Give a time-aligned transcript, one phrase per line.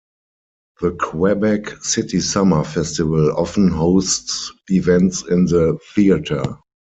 [0.81, 6.57] The Quebec City Summer Festival often hosts events in the theatre.